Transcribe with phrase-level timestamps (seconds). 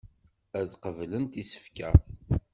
[0.59, 1.89] Ad qeblent isefka.